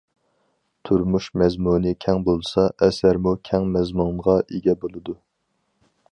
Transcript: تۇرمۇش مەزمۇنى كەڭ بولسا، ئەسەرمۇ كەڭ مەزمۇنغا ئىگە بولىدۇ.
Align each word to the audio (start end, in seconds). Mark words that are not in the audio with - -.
تۇرمۇش 0.87 1.25
مەزمۇنى 1.41 1.91
كەڭ 2.05 2.23
بولسا، 2.29 2.65
ئەسەرمۇ 2.87 3.33
كەڭ 3.49 3.67
مەزمۇنغا 3.75 4.39
ئىگە 4.47 4.75
بولىدۇ. 4.85 5.15